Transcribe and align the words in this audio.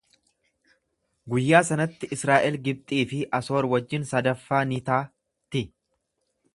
Guyyaa 1.33 1.61
sanatti 1.67 2.09
Israa'el 2.17 2.57
Gibxii 2.69 3.05
fi 3.13 3.21
Asoor 3.41 3.69
wajjin 3.75 4.09
sadaffaa 4.15 4.65
ni 4.73 4.85
ta'ti. 4.91 5.67